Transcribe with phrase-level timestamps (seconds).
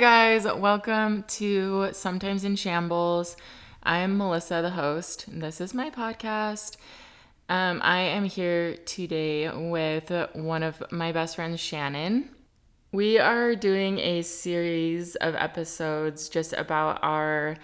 [0.00, 3.36] guys, welcome to Sometimes in Shambles.
[3.82, 5.26] I'm Melissa, the host.
[5.28, 6.78] This is my podcast.
[7.50, 12.30] Um, I am here today with one of my best friends, Shannon.
[12.92, 17.58] We are doing a series of episodes just about our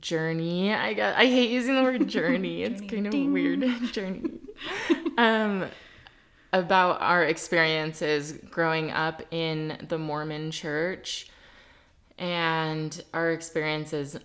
[0.00, 0.72] journey.
[0.72, 2.62] I guess I hate using the word journey.
[2.62, 3.32] it's kind of Ding.
[3.32, 4.30] weird journey.
[5.18, 5.66] um,
[6.60, 11.28] about our experiences growing up in the Mormon church
[12.18, 14.18] and our experiences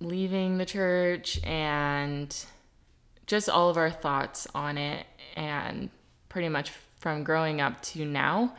[0.00, 2.44] leaving the church and
[3.26, 5.06] just all of our thoughts on it
[5.36, 5.90] and
[6.28, 8.54] pretty much from growing up to now.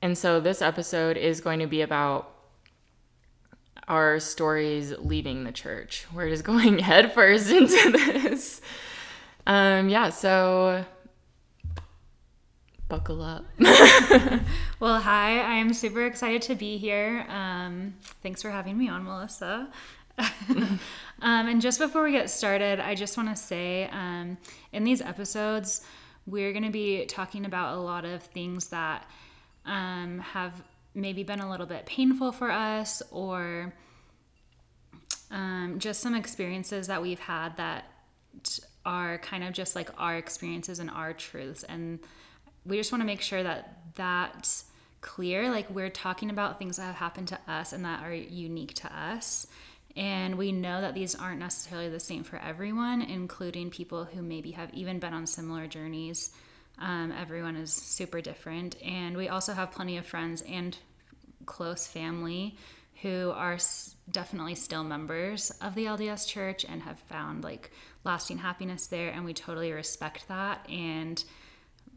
[0.00, 2.32] And so this episode is going to be about
[3.88, 6.06] our stories leaving the church.
[6.14, 8.60] We're just going headfirst into this.
[9.46, 10.84] Um, yeah, so
[12.92, 13.46] buckle up.
[14.78, 17.24] well, hi, I am super excited to be here.
[17.30, 19.70] Um, thanks for having me on, Melissa.
[20.18, 20.78] um,
[21.22, 24.36] and just before we get started, I just want to say um,
[24.74, 25.80] in these episodes,
[26.26, 29.08] we're going to be talking about a lot of things that
[29.64, 30.62] um, have
[30.94, 33.72] maybe been a little bit painful for us or
[35.30, 37.86] um, just some experiences that we've had that
[38.84, 41.62] are kind of just like our experiences and our truths.
[41.62, 41.98] And
[42.64, 44.64] we just want to make sure that that's
[45.00, 45.50] clear.
[45.50, 48.96] Like we're talking about things that have happened to us and that are unique to
[48.96, 49.46] us.
[49.94, 54.52] And we know that these aren't necessarily the same for everyone, including people who maybe
[54.52, 56.30] have even been on similar journeys.
[56.78, 58.80] Um, everyone is super different.
[58.82, 60.76] And we also have plenty of friends and
[61.44, 62.56] close family
[63.02, 63.58] who are
[64.10, 67.70] definitely still members of the LDS church and have found like
[68.04, 69.10] lasting happiness there.
[69.10, 70.64] And we totally respect that.
[70.70, 71.22] And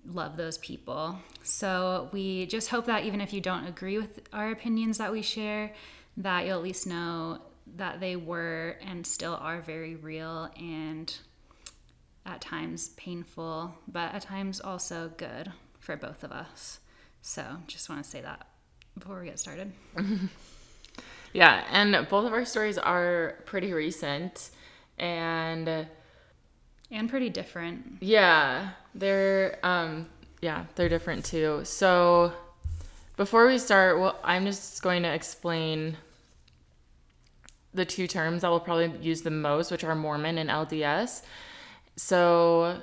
[0.08, 1.18] love those people.
[1.44, 5.22] So we just hope that even if you don't agree with our opinions that we
[5.22, 5.74] share,
[6.18, 7.40] that you'll at least know
[7.76, 11.16] that they were and still are very real and
[12.26, 16.80] at times painful, but at times also good for both of us.
[17.22, 18.48] So just want to say that
[18.98, 19.72] before we get started.
[21.34, 24.52] yeah, and both of our stories are pretty recent
[24.98, 25.88] and
[26.92, 27.98] and pretty different.
[28.00, 30.08] Yeah, they're um
[30.42, 31.62] yeah, they're different too.
[31.64, 32.34] So
[33.18, 35.98] before we start, well, I'm just going to explain
[37.74, 41.22] the two terms that we'll probably use the most, which are Mormon and LDS.
[41.98, 42.82] So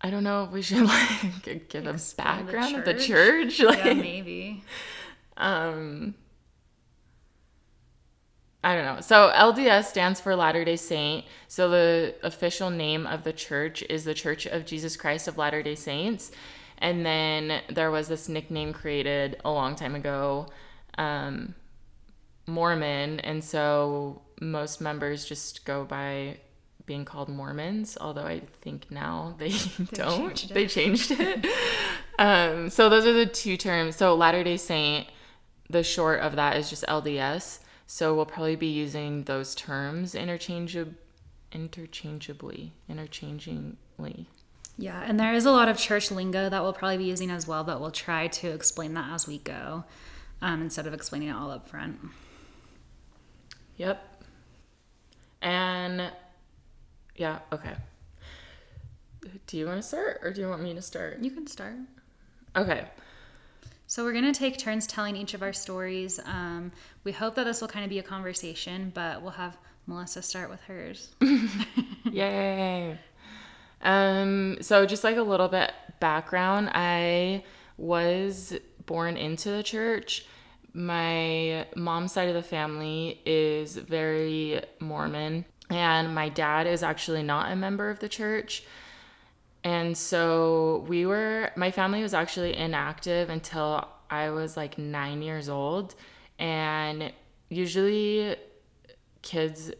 [0.00, 3.60] I don't know if we should like give a background the of the church.
[3.62, 4.64] Like, yeah, maybe.
[5.40, 6.16] Um,
[8.64, 9.00] I don't know.
[9.00, 11.24] So LDS stands for Latter day Saint.
[11.46, 15.62] So the official name of the church is the Church of Jesus Christ of Latter
[15.62, 16.32] day Saints.
[16.78, 20.46] And then there was this nickname created a long time ago,
[20.96, 21.54] um,
[22.46, 23.20] Mormon.
[23.20, 26.38] And so most members just go by
[26.86, 30.34] being called Mormons, although I think now they, they don't.
[30.34, 31.46] Changed they changed it.
[32.18, 33.94] um, so those are the two terms.
[33.94, 35.06] So Latter day Saint,
[35.70, 37.60] the short of that is just LDS.
[37.90, 40.94] So we'll probably be using those terms interchangeab-
[41.50, 44.26] interchangeably, interchangingly.
[44.76, 47.48] Yeah, and there is a lot of church lingo that we'll probably be using as
[47.48, 49.84] well, but we'll try to explain that as we go
[50.42, 51.98] um, instead of explaining it all up front.
[53.78, 54.22] Yep.
[55.40, 56.12] And
[57.16, 57.74] yeah, okay.
[59.46, 61.20] Do you want to start or do you want me to start?
[61.20, 61.76] You can start.
[62.54, 62.84] Okay.
[63.90, 66.20] So we're going to take turns telling each of our stories.
[66.26, 66.72] Um,
[67.04, 69.56] we hope that this will kind of be a conversation, but we'll have
[69.86, 71.14] Melissa start with hers.
[72.04, 72.98] Yay!
[73.80, 77.44] Um, so just like a little bit background, I
[77.78, 80.26] was born into the church.
[80.74, 87.50] My mom's side of the family is very Mormon, and my dad is actually not
[87.50, 88.64] a member of the church.
[89.64, 95.48] And so we were, my family was actually inactive until I was like nine years
[95.48, 95.94] old.
[96.38, 97.12] And
[97.48, 98.36] usually
[99.22, 99.72] kids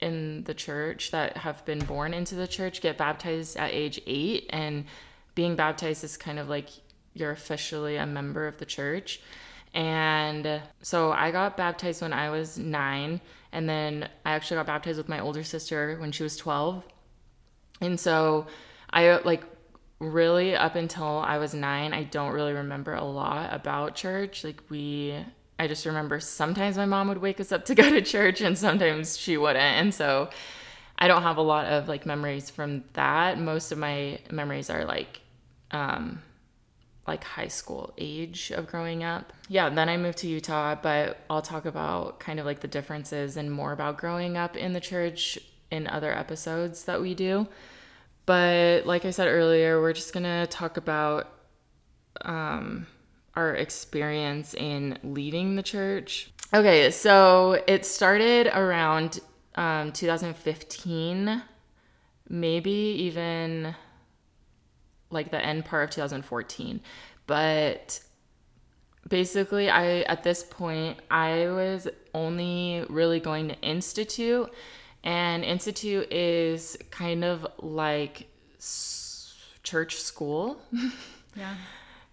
[0.00, 4.46] in the church that have been born into the church get baptized at age eight.
[4.50, 4.84] And
[5.34, 6.68] being baptized is kind of like
[7.14, 9.20] you're officially a member of the church.
[9.72, 13.20] And so I got baptized when I was nine.
[13.52, 16.84] And then I actually got baptized with my older sister when she was 12.
[17.80, 18.46] And so
[18.94, 19.42] I like
[19.98, 24.44] really up until I was nine, I don't really remember a lot about church.
[24.44, 25.16] Like we
[25.58, 28.56] I just remember sometimes my mom would wake us up to go to church and
[28.56, 29.58] sometimes she wouldn't.
[29.58, 30.30] And so
[30.96, 33.38] I don't have a lot of like memories from that.
[33.38, 35.20] Most of my memories are like
[35.72, 36.22] um
[37.06, 39.32] like high school age of growing up.
[39.48, 43.36] Yeah, then I moved to Utah, but I'll talk about kind of like the differences
[43.36, 45.38] and more about growing up in the church
[45.70, 47.48] in other episodes that we do.
[48.26, 51.28] But like I said earlier, we're just going to talk about
[52.22, 52.86] um,
[53.34, 56.30] our experience in leading the church.
[56.52, 59.20] Okay, so it started around
[59.56, 61.42] um, 2015,
[62.28, 63.74] maybe even
[65.10, 66.80] like the end part of 2014.
[67.26, 68.00] But
[69.08, 74.52] basically, I at this point I was only really going to institute,
[75.04, 78.26] and institute is kind of like
[79.62, 80.56] church school.
[81.36, 81.56] Yeah.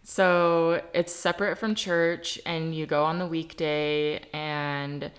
[0.04, 5.12] So it's separate from church, and you go on the weekday, and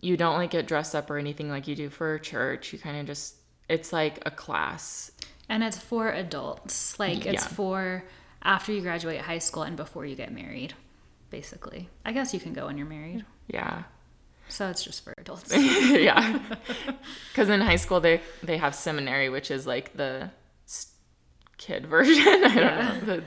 [0.00, 2.72] you don't like get dressed up or anything like you do for church.
[2.72, 3.34] You kind of just,
[3.68, 5.10] it's like a class.
[5.50, 6.98] And it's for adults.
[6.98, 7.48] Like it's Yeah.
[7.48, 8.04] for
[8.42, 10.72] after you graduate high school and before you get married,
[11.28, 11.90] basically.
[12.06, 13.26] I guess you can go when you're married.
[13.48, 13.82] Yeah.
[14.48, 15.54] So it's just for adults.
[15.56, 16.38] yeah.
[17.30, 20.30] Because in high school, they, they have seminary, which is like the
[21.58, 22.26] kid version.
[22.26, 22.88] I Yeah.
[22.92, 23.16] don't know.
[23.16, 23.24] The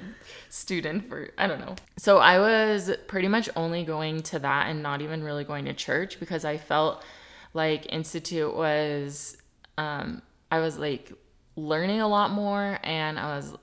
[0.49, 1.75] student for, I don't know.
[1.97, 5.73] So I was pretty much only going to that and not even really going to
[5.73, 7.03] church because I felt
[7.53, 9.37] like Institute was,
[9.77, 10.21] um,
[10.51, 11.11] I was like
[11.55, 13.53] learning a lot more and I was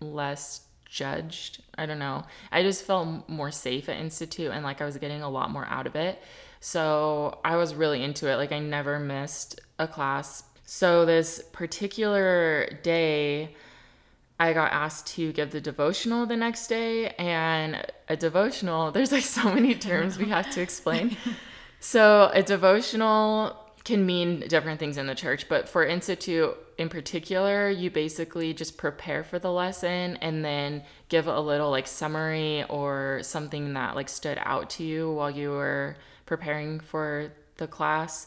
[0.00, 0.63] less
[0.94, 1.60] judged.
[1.76, 2.24] I don't know.
[2.52, 5.66] I just felt more safe at Institute and like I was getting a lot more
[5.66, 6.22] out of it.
[6.60, 8.36] So I was really into it.
[8.36, 10.44] Like I never missed a class.
[10.64, 13.54] So this particular day,
[14.38, 19.22] I got asked to give the devotional the next day, and a devotional, there's like
[19.22, 21.16] so many terms we have to explain.
[21.86, 27.68] So, a devotional can mean different things in the church, but for Institute in particular,
[27.68, 33.20] you basically just prepare for the lesson and then give a little like summary or
[33.22, 38.26] something that like stood out to you while you were preparing for the class.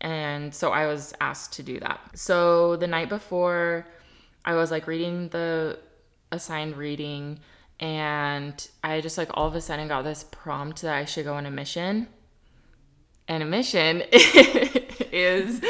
[0.00, 2.00] And so I was asked to do that.
[2.14, 3.86] So the night before,
[4.44, 5.78] I was like reading the
[6.32, 7.38] assigned reading,
[7.80, 11.34] and I just like all of a sudden got this prompt that I should go
[11.34, 12.08] on a mission.
[13.28, 15.60] And a mission is,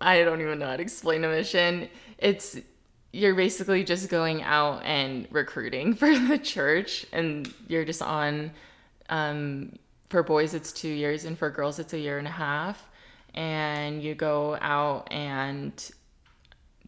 [0.00, 1.88] I don't even know how to explain a mission.
[2.18, 2.58] It's,
[3.12, 8.50] you're basically just going out and recruiting for the church, and you're just on,
[9.08, 9.78] um,
[10.10, 12.86] for boys, it's two years, and for girls, it's a year and a half.
[13.34, 15.72] And you go out and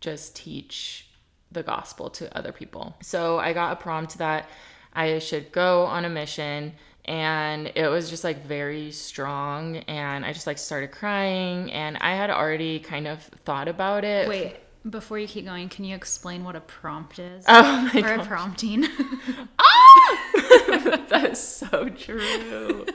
[0.00, 1.06] just teach
[1.52, 2.96] the gospel to other people.
[3.00, 4.48] So I got a prompt that
[4.92, 6.72] I should go on a mission
[7.04, 12.14] and it was just like very strong and I just like started crying and I
[12.14, 14.28] had already kind of thought about it.
[14.28, 14.56] Wait,
[14.88, 17.44] before you keep going, can you explain what a prompt is?
[17.48, 18.26] Oh my or a god.
[18.26, 18.86] prompting?
[19.58, 20.18] Ah!
[21.08, 22.86] that is so true.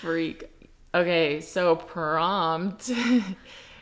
[0.00, 0.44] Freak.
[0.94, 2.90] Okay, so prompt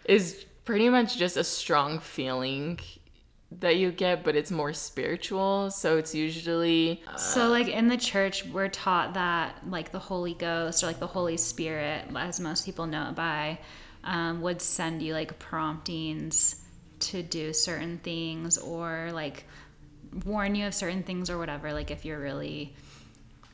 [0.05, 2.79] is pretty much just a strong feeling
[3.61, 5.71] that you get, but it's more spiritual.
[5.71, 10.83] So it's usually So, like in the church, we're taught that, like, the Holy Ghost
[10.83, 13.59] or like the Holy Spirit, as most people know it by,
[14.05, 16.63] um, would send you like promptings
[16.99, 19.45] to do certain things or like
[20.25, 21.73] warn you of certain things or whatever.
[21.73, 22.75] Like, if you're really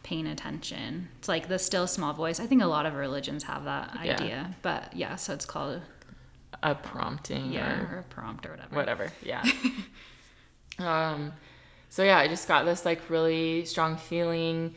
[0.03, 2.41] paying attention, it's like the still small voice.
[2.41, 4.15] I think a lot of religions have that Yeah.
[4.15, 5.81] idea, but yeah, so it's called,
[6.63, 8.75] a prompting yeah, or or a prompt or whatever.
[8.75, 9.13] whatever.
[9.23, 9.45] Yeah.
[10.79, 11.33] um
[11.89, 14.75] so yeah, I just got this like really strong feeling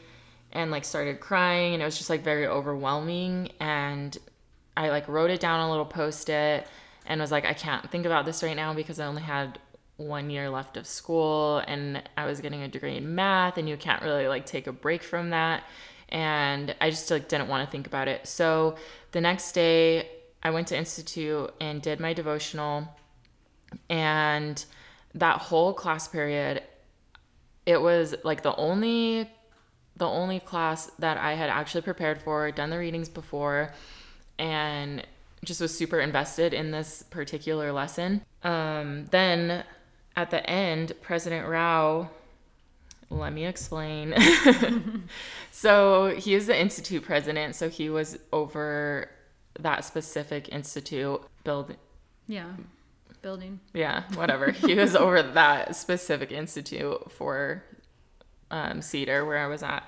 [0.51, 4.17] and like started crying and it was just like very overwhelming and
[4.75, 6.67] I like wrote it down on a little post-it
[7.05, 9.59] and was like I can't think about this right now because I only had
[9.97, 13.77] one year left of school and I was getting a degree in math and you
[13.77, 15.63] can't really like take a break from that
[16.09, 18.27] and I just like didn't want to think about it.
[18.27, 18.75] So
[19.11, 20.09] the next day
[20.45, 22.87] I went to institute and did my devotional
[23.89, 24.63] and
[25.15, 26.61] that whole class period
[27.65, 29.27] it was like the only
[29.97, 33.73] the only class that I had actually prepared for, done the readings before,
[34.37, 35.03] and
[35.43, 38.21] just was super invested in this particular lesson.
[38.43, 39.63] Um, then
[40.15, 42.09] at the end, President Rao,
[43.09, 44.13] let me explain.
[45.51, 49.09] so he is the institute president, so he was over
[49.59, 51.77] that specific institute building.
[52.27, 52.51] Yeah,
[53.21, 53.59] building.
[53.73, 54.51] Yeah, whatever.
[54.51, 57.63] he was over that specific institute for
[58.51, 59.87] um, Cedar, where I was at.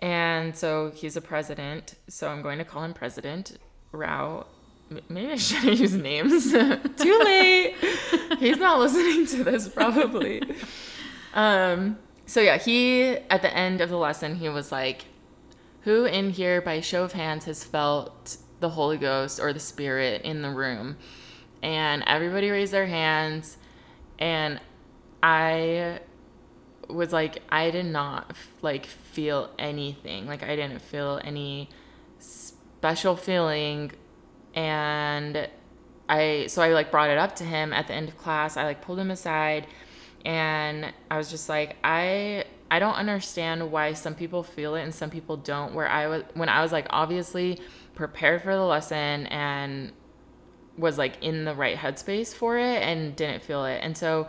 [0.00, 1.94] And so he's a president.
[2.08, 3.58] So I'm going to call him President
[3.92, 4.46] Rao.
[5.08, 6.52] Maybe I shouldn't use names.
[6.52, 7.74] Too late.
[8.38, 10.42] he's not listening to this, probably.
[11.32, 15.04] Um, so yeah, he at the end of the lesson he was like,
[15.82, 20.22] "Who in here, by show of hands, has felt the Holy Ghost or the Spirit
[20.22, 20.96] in the room?"
[21.62, 23.56] And everybody raised their hands,
[24.18, 24.60] and
[25.22, 26.00] I
[26.88, 30.26] was like, I did not like feel anything.
[30.26, 31.70] Like I didn't feel any
[32.18, 33.92] special feeling,
[34.54, 35.48] and
[36.08, 38.56] I so I like brought it up to him at the end of class.
[38.56, 39.66] I like pulled him aside
[40.24, 44.94] and I was just like I I don't understand why some people feel it and
[44.94, 47.60] some people don't where I was when I was like obviously
[47.94, 49.92] prepared for the lesson and
[50.76, 53.78] was like in the right headspace for it and didn't feel it.
[53.82, 54.26] And so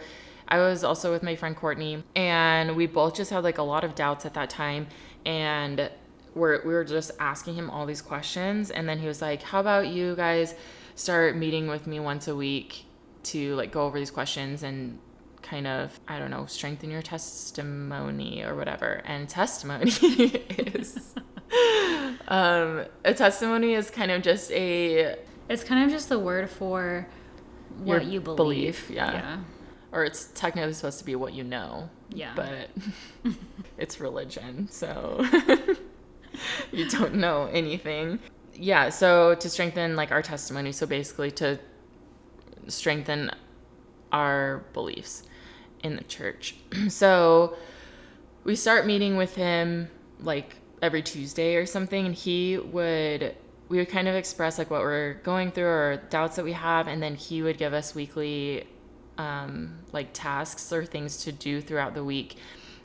[0.48, 3.84] I was also with my friend Courtney and we both just had like a lot
[3.84, 4.88] of doubts at that time
[5.26, 5.90] and
[6.36, 9.60] we're, we were just asking him all these questions and then he was like, "How
[9.60, 10.54] about you guys
[10.94, 12.86] start meeting with me once a week
[13.24, 15.00] to like go over these questions and
[15.46, 19.02] kind of I don't know strengthen your testimony or whatever.
[19.06, 21.16] And testimony is
[22.28, 25.16] um, a testimony is kind of just a
[25.50, 27.08] it's kind of just the word for
[27.78, 28.38] what you believe.
[28.38, 28.90] belief.
[28.90, 29.14] Yeah.
[29.14, 29.38] yeah.
[29.92, 31.90] Or it's technically supposed to be what you know.
[32.10, 32.34] Yeah.
[32.36, 32.70] But
[33.78, 35.26] it's religion, so
[36.72, 38.20] you don't know anything
[38.58, 41.60] yeah, so to strengthen like our testimony, so basically to
[42.68, 43.32] strengthen
[44.12, 45.24] our beliefs
[45.84, 46.56] in the church.
[46.90, 47.56] so
[48.44, 49.90] we start meeting with him
[50.20, 53.36] like every Tuesday or something, and he would
[53.68, 56.88] we would kind of express like what we're going through or doubts that we have,
[56.88, 58.68] and then he would give us weekly
[59.18, 62.38] um, like tasks or things to do throughout the week.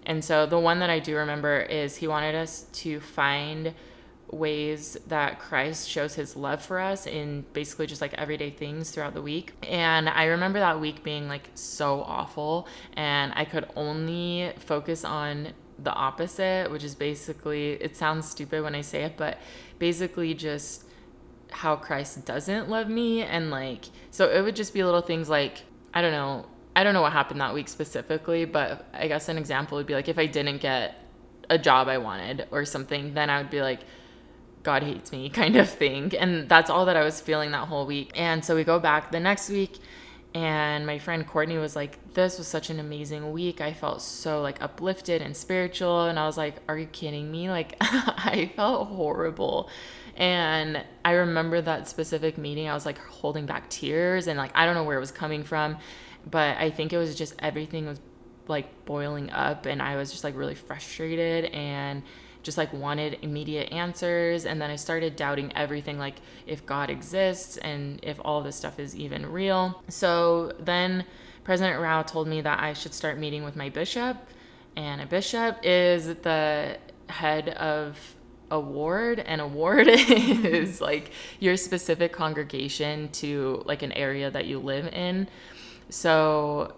[0.06, 3.74] And so the one that I do remember is he wanted us to find
[4.32, 9.14] ways that Christ shows his love for us in basically just like everyday things throughout
[9.14, 9.52] the week.
[9.68, 15.48] And I remember that week being like so awful, and I could only focus on
[15.82, 19.38] the opposite, which is basically, it sounds stupid when I say it, but
[19.78, 20.84] basically just
[21.50, 23.22] how Christ doesn't love me.
[23.22, 26.46] And like, so it would just be little things like, I don't know.
[26.76, 29.94] I don't know what happened that week specifically, but I guess an example would be
[29.94, 30.94] like if I didn't get
[31.48, 33.80] a job I wanted or something, then I would be like,
[34.62, 36.14] God hates me kind of thing.
[36.16, 38.12] And that's all that I was feeling that whole week.
[38.14, 39.78] And so we go back the next week
[40.34, 43.60] and my friend Courtney was like, This was such an amazing week.
[43.60, 46.04] I felt so like uplifted and spiritual.
[46.04, 47.48] And I was like, Are you kidding me?
[47.50, 49.68] Like, I felt horrible.
[50.16, 54.66] And I remember that specific meeting, I was like holding back tears and like, I
[54.66, 55.78] don't know where it was coming from,
[56.30, 58.00] but I think it was just everything was
[58.46, 59.66] like boiling up.
[59.66, 61.46] And I was just like really frustrated.
[61.46, 62.04] And
[62.42, 66.16] just like wanted immediate answers and then i started doubting everything like
[66.46, 69.82] if god exists and if all this stuff is even real.
[69.88, 71.04] So then
[71.44, 74.16] president rao told me that i should start meeting with my bishop
[74.76, 76.78] and a bishop is the
[77.08, 77.98] head of
[78.50, 84.46] a ward and a ward is like your specific congregation to like an area that
[84.46, 85.28] you live in.
[85.88, 86.74] So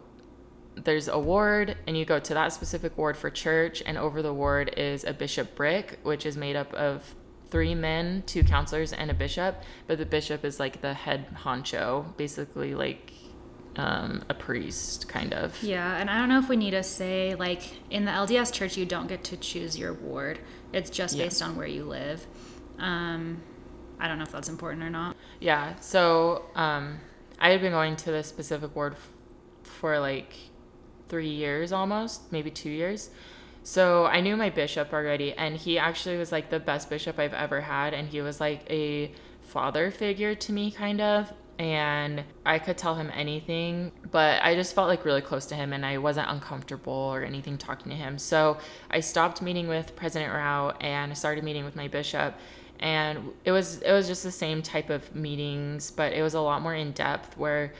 [0.74, 4.32] there's a ward and you go to that specific ward for church and over the
[4.32, 7.14] ward is a bishopric which is made up of
[7.50, 9.62] three men two counselors and a bishop.
[9.86, 13.12] But the bishop is like the head honcho basically like
[13.76, 15.62] um, a priest kind of.
[15.62, 18.76] Yeah and i don't know if we need to say like in the lds church
[18.76, 20.38] you don't get to choose your ward.
[20.72, 21.24] It's just yeah.
[21.24, 22.26] based on where you live.
[22.78, 23.42] Um,
[24.00, 25.16] i don't know if that's important or not.
[25.38, 26.98] Yeah so um,
[27.38, 29.10] i had been going to this specific ward f-
[29.64, 30.34] for like
[31.12, 33.10] three years almost, maybe two years.
[33.64, 37.34] So I knew my bishop already, and he actually was like the best bishop I've
[37.34, 41.30] ever had, and he was like a father figure to me, kind of.
[41.58, 45.74] And I could tell him anything, but I just felt like really close to him,
[45.74, 48.18] and I wasn't uncomfortable or anything talking to him.
[48.18, 48.56] So
[48.90, 52.34] I stopped meeting with President Rao and I started meeting with my bishop
[52.80, 56.40] and it was it was just the same type of meetings but it was a
[56.40, 57.72] lot more in depth where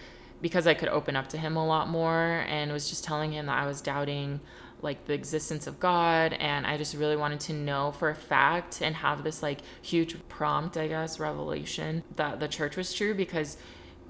[0.43, 3.47] because I could open up to him a lot more and was just telling him
[3.47, 4.41] that I was doubting
[4.83, 8.83] like the existence of God and I just really wanted to know for a fact
[8.83, 13.57] and have this like huge prompt, I guess, revelation that the church was true because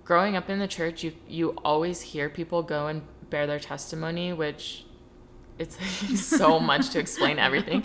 [0.04, 4.32] growing up in the church you you always hear people go and bear their testimony
[4.32, 4.84] which
[5.58, 5.76] it's
[6.26, 7.84] so much to explain everything.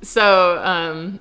[0.00, 1.18] So, um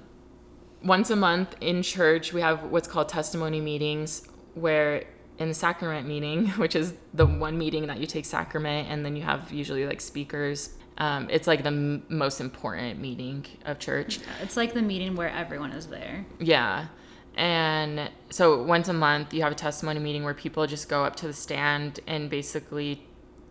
[0.83, 5.05] once a month in church we have what's called testimony meetings where
[5.39, 9.15] in the sacrament meeting, which is the one meeting that you take sacrament, and then
[9.15, 10.71] you have usually like speakers.
[10.97, 14.19] Um, it's like the m- most important meeting of church.
[14.41, 16.25] It's like the meeting where everyone is there.
[16.39, 16.87] Yeah.
[17.35, 21.15] And so once a month, you have a testimony meeting where people just go up
[21.17, 23.03] to the stand and basically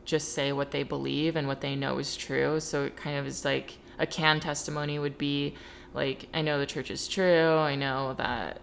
[0.05, 2.61] just say what they believe and what they know is true.
[2.61, 5.55] So it kind of is like a canned testimony would be
[5.95, 7.57] like, I know the church is true.
[7.57, 8.61] I know that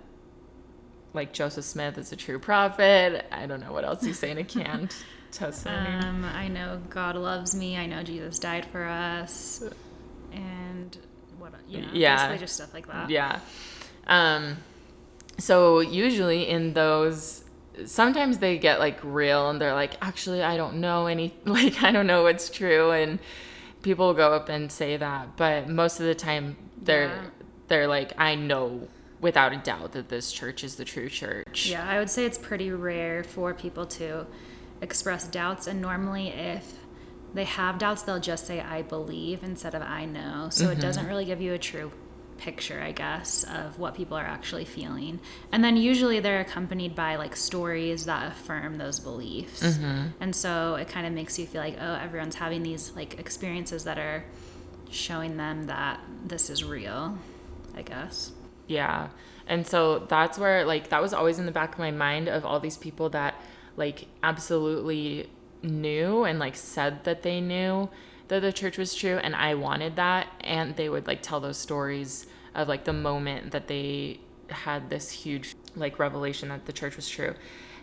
[1.14, 3.26] like Joseph Smith is a true prophet.
[3.32, 4.96] I don't know what else he's say in can't.
[5.66, 7.78] Um, I know God loves me.
[7.78, 9.64] I know Jesus died for us.
[10.32, 10.98] And
[11.38, 12.16] what, you know, Yeah.
[12.16, 13.10] basically just stuff like that.
[13.10, 13.40] Yeah.
[14.08, 14.58] Um,
[15.38, 17.44] so usually in those,
[17.86, 21.92] sometimes they get like real and they're like, actually, I don't know any, like, I
[21.92, 22.92] don't know what's true.
[22.92, 23.20] And
[23.84, 25.38] people go up and say that.
[25.38, 27.22] But most of the time they're, Yeah.
[27.68, 28.88] they're like, I know
[29.22, 31.68] without a doubt that this church is the true church.
[31.68, 34.26] Yeah, I would say it's pretty rare for people to
[34.82, 35.68] express doubts.
[35.68, 36.74] And normally, if
[37.34, 40.48] they have doubts, they'll just say, I believe instead of I know.
[40.52, 40.82] So it mm-hmm.
[40.82, 41.92] doesn't really give you a true
[42.38, 45.20] picture, I guess, of what people are actually feeling.
[45.52, 49.62] And then usually they're accompanied by like stories that affirm those beliefs.
[49.62, 50.08] Mm-hmm.
[50.22, 53.84] And so it kind of makes you feel like, oh, everyone's having these like experiences
[53.84, 54.24] that are
[54.90, 57.18] showing them that this is real,
[57.76, 58.32] I guess.
[58.70, 59.10] Yeah.
[59.48, 62.46] And so that's where like that was always in the back of my mind of
[62.46, 63.34] all these people that
[63.76, 65.28] like absolutely
[65.64, 67.90] knew and like said that they knew
[68.28, 71.58] that the church was true and I wanted that and they would like tell those
[71.58, 76.96] stories of like the moment that they had this huge like revelation that the church
[76.96, 77.34] was true.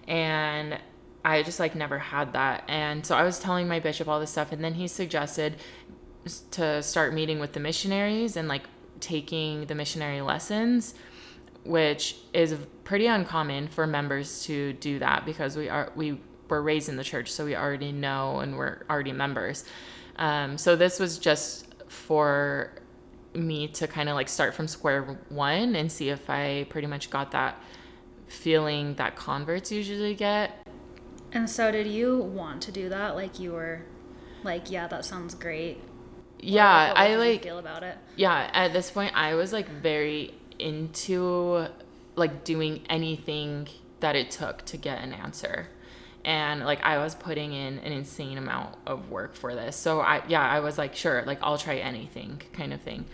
[0.06, 0.78] And
[1.24, 2.62] I just like never had that.
[2.68, 5.56] And so I was telling my bishop all this stuff and then he suggested
[6.52, 8.62] to start meeting with the missionaries and like
[9.00, 10.94] taking the missionary lessons
[11.64, 16.88] which is pretty uncommon for members to do that because we are we were raised
[16.88, 19.64] in the church so we already know and we're already members
[20.16, 22.72] um, so this was just for
[23.34, 27.10] me to kind of like start from square one and see if i pretty much
[27.10, 27.60] got that
[28.28, 30.66] feeling that converts usually get
[31.32, 33.14] And so, did you want to do that?
[33.14, 33.82] Like, you were
[34.42, 35.82] like, yeah, that sounds great.
[36.46, 37.96] Yeah i like feel about it.
[38.16, 41.66] yeah at this point i was like very into
[42.16, 43.68] like doing anything
[44.00, 45.68] that it took to get an answer.
[46.24, 49.76] And like i was putting in an insane amount of work for this.
[49.76, 53.04] So i yeah i was like sure like i'll try anything kind of thing.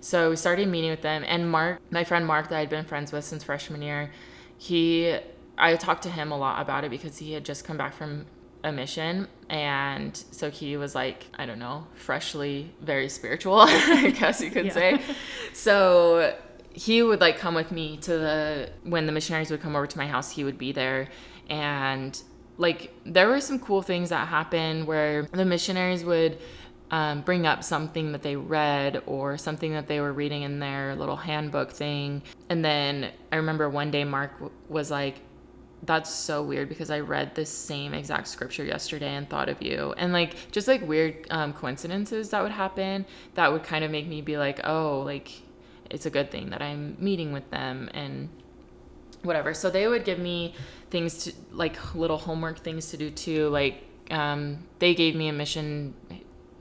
[0.00, 1.24] So we started meeting with them.
[1.26, 4.10] And mark my friend mark that i'd been friends with since freshman year
[4.56, 5.16] he
[5.56, 8.26] i talked to him a lot about it because he had just come back from
[8.64, 14.40] a mission and so he was like i don't know freshly very spiritual i guess
[14.40, 14.72] you could Yeah.
[14.72, 15.00] say.
[15.52, 16.36] So
[16.72, 19.98] he would like come with me to the when the missionaries would come over to
[19.98, 21.08] my house he would be there.
[21.50, 22.20] And
[22.56, 26.38] like there were some cool things that happened where the missionaries would
[26.90, 30.94] um, bring up something that they read or something that they were reading in their
[30.94, 32.22] little handbook thing.
[32.48, 35.16] And then i remember one day mark w- was like
[35.82, 39.94] that's so weird because I read the same exact scripture yesterday and thought of you.
[39.96, 44.06] And like just like weird um, coincidences that would happen that would kind of make
[44.06, 45.30] me be like, oh, like
[45.90, 48.28] it's a good thing that I'm meeting with them and
[49.22, 49.54] whatever.
[49.54, 50.54] So they would give me
[50.90, 53.48] things to like little homework things to do too.
[53.48, 55.94] Like um, they gave me a mission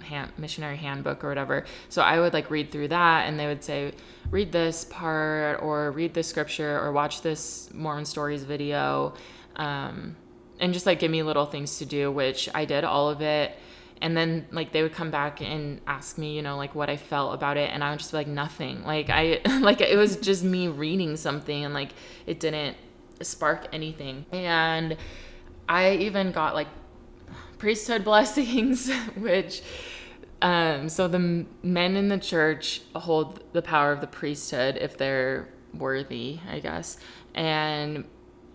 [0.08, 1.66] hand, missionary handbook or whatever.
[1.90, 3.94] So I would like read through that and they would say,
[4.32, 9.14] read this part or read this scripture or watch this Mormon Stories video.
[9.56, 10.16] Um,
[10.60, 13.56] and just like give me little things to do, which I did all of it.
[14.02, 16.98] And then like they would come back and ask me, you know, like what I
[16.98, 17.72] felt about it.
[17.72, 18.84] And I would just be like, nothing.
[18.84, 21.90] Like I, like it was just me reading something and like
[22.26, 22.78] it didn't
[23.22, 24.26] spark anything.
[24.32, 24.98] And
[25.68, 26.68] I even got like
[27.58, 29.62] priesthood blessings, which
[30.42, 35.48] um, so the men in the church hold the power of the priesthood if they're
[35.74, 36.98] worthy, I guess.
[37.34, 38.06] And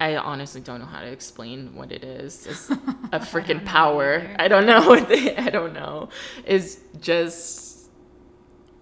[0.00, 2.46] I honestly don't know how to explain what it is.
[2.46, 2.70] It's
[3.12, 4.14] a freaking power.
[4.20, 4.36] either.
[4.38, 6.08] I don't know what they, I don't know.
[6.44, 7.88] It's just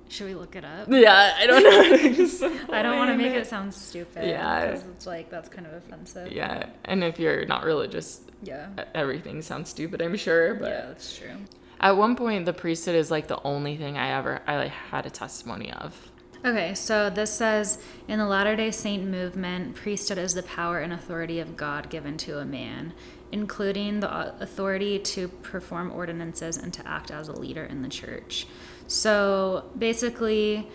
[0.08, 0.88] Should we look it up?
[0.90, 2.48] yeah, I don't know.
[2.72, 4.26] I don't want to make it sound stupid.
[4.28, 4.66] Yeah.
[4.66, 6.32] Because it's like, that's kind of offensive.
[6.32, 8.68] Yeah, and if you're not religious, Yeah.
[8.94, 10.00] everything sounds stupid.
[10.00, 11.36] I'm sure, but Yeah, that's true.
[11.80, 15.06] At one point, the priesthood is like the only thing I ever I like had
[15.06, 16.10] a testimony of.
[16.44, 20.92] Okay, so this says in the Latter day Saint movement, priesthood is the power and
[20.92, 22.94] authority of God given to a man,
[23.32, 28.46] including the authority to perform ordinances and to act as a leader in the church.
[28.86, 30.68] So basically,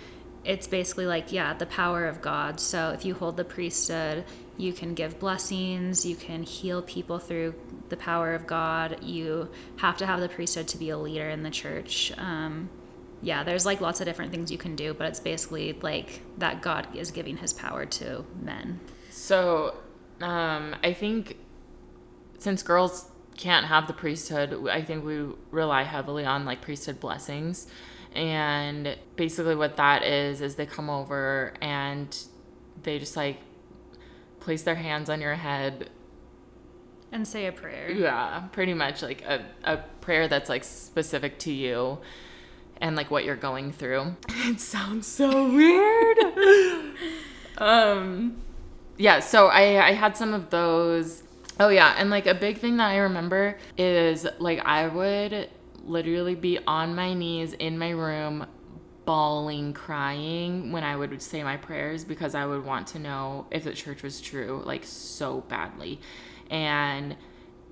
[0.45, 2.59] it's basically like, yeah, the power of God.
[2.59, 4.23] So if you hold the priesthood,
[4.57, 7.55] you can give blessings, you can heal people through
[7.89, 9.03] the power of God.
[9.03, 12.13] You have to have the priesthood to be a leader in the church.
[12.17, 12.69] Um,
[13.21, 16.61] yeah, there's like lots of different things you can do, but it's basically like that
[16.61, 18.79] God is giving his power to men.
[19.09, 19.75] So,
[20.21, 21.37] um, I think
[22.37, 24.67] since girls can't have the priesthood.
[24.69, 27.67] I think we rely heavily on like priesthood blessings.
[28.15, 32.17] And basically, what that is, is they come over and
[32.83, 33.39] they just like
[34.39, 35.89] place their hands on your head
[37.11, 37.91] and say a prayer.
[37.91, 41.99] Yeah, pretty much like a, a prayer that's like specific to you
[42.77, 44.15] and like what you're going through.
[44.29, 46.17] It sounds so weird.
[47.57, 48.37] um
[48.97, 51.23] yeah, so I I had some of those.
[51.59, 55.49] Oh yeah, and like a big thing that I remember is like I would
[55.85, 58.45] literally be on my knees in my room
[59.05, 63.63] bawling, crying when I would say my prayers because I would want to know if
[63.63, 65.99] the church was true, like so badly.
[66.49, 67.15] And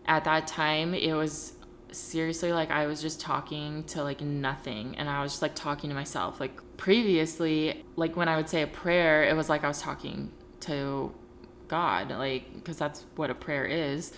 [0.06, 1.54] at that time, it was
[1.92, 5.90] seriously like I was just talking to like nothing and I was just like talking
[5.90, 6.40] to myself.
[6.40, 10.32] Like previously, like when I would say a prayer, it was like I was talking
[10.62, 11.14] to
[11.68, 14.14] God, like, because that's what a prayer is.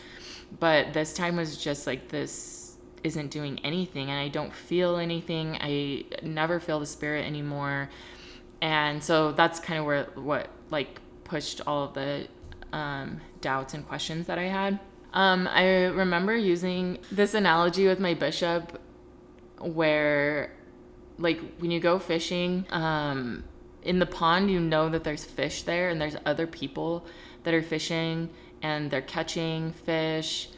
[0.59, 2.64] But this time was just like this
[3.05, 5.57] isn't doing anything and I don't feel anything.
[5.61, 7.89] I never feel the spirit anymore.
[8.61, 12.27] And so that's kind of where what like pushed all of the
[12.73, 14.79] um, doubts and questions that I had.
[15.13, 18.81] Um, I remember using this analogy with my bishop
[19.59, 20.51] where,
[21.17, 23.45] like, when you go fishing, um,
[23.81, 27.05] in the pond, you know that there's fish there and there's other people
[27.43, 28.29] that are fishing
[28.61, 30.49] and they're catching fish,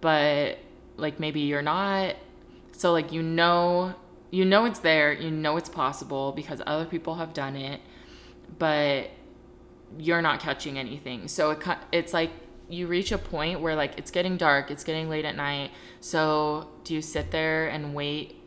[0.00, 0.58] but
[0.96, 2.16] like maybe you're not.
[2.72, 3.94] So, like, you know,
[4.30, 7.80] you know it's there, you know it's possible because other people have done it,
[8.58, 9.10] but
[9.98, 11.28] you're not catching anything.
[11.28, 12.30] So it it's like
[12.68, 15.70] you reach a point where like it's getting dark, it's getting late at night.
[16.00, 18.40] So do you sit there and wait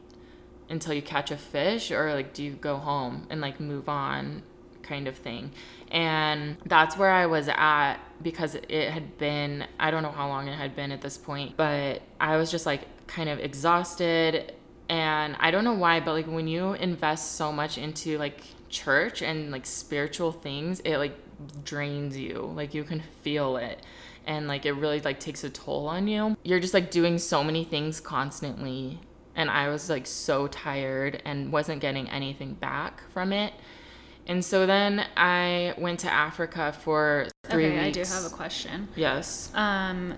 [0.70, 4.44] until you catch a fish or like do you go home and like move on
[4.88, 5.52] kind of thing?
[5.92, 10.48] And that's where I was at because it had been I don't know how long
[10.48, 14.54] it had been at this point, but I was just like kind of exhausted
[14.90, 19.22] and I don't know why, but like when you invest so much into like church
[19.22, 21.16] and like spiritual things, it like
[21.64, 22.52] drains you.
[22.56, 23.82] Like you can feel it
[24.26, 26.38] and like it really like takes a toll on you.
[26.44, 29.00] You're just like doing so many things constantly
[29.36, 33.54] and I was like so tired and wasn't getting anything back from it.
[34.28, 37.98] And so then I went to Africa for 3 okay, weeks.
[37.98, 38.90] I do have a question.
[38.96, 39.52] Yes.
[39.56, 40.16] Um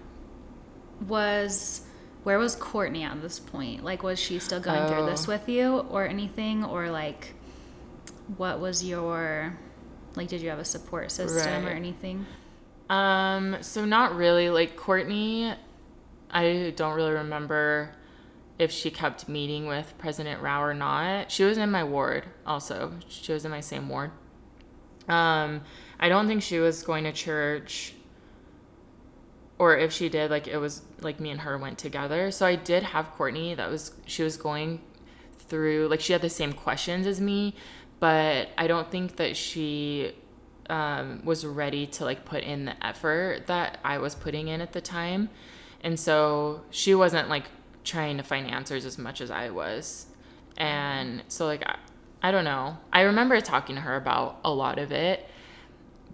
[1.07, 1.83] was
[2.23, 3.83] where was Courtney at this point?
[3.83, 4.87] Like was she still going oh.
[4.89, 5.31] through this oh.
[5.31, 7.35] with you or anything or like
[8.35, 9.57] what was your
[10.15, 11.71] like did you have a support system right.
[11.71, 12.25] or anything?
[12.89, 14.49] Um, so not really.
[14.49, 15.53] Like Courtney,
[16.31, 17.91] I don't really remember
[18.59, 21.31] if she kept meeting with President Rao or not.
[21.31, 22.93] She was in my ward also.
[23.07, 24.11] She was in my same ward.
[25.07, 25.61] Um,
[25.99, 27.93] I don't think she was going to church
[29.59, 32.31] or if she did, like it was like me and her went together.
[32.31, 34.81] So I did have Courtney that was she was going
[35.37, 37.55] through like she had the same questions as me,
[37.99, 40.13] but I don't think that she
[40.69, 44.71] um, was ready to like put in the effort that I was putting in at
[44.71, 45.29] the time.
[45.81, 47.45] And so she wasn't like
[47.83, 50.07] trying to find answers as much as I was.
[50.57, 51.77] And so, like, I,
[52.21, 52.77] I don't know.
[52.91, 55.27] I remember talking to her about a lot of it,